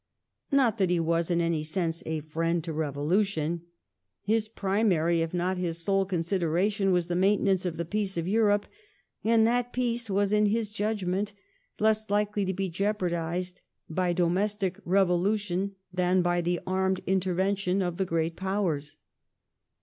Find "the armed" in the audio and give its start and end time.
16.41-17.01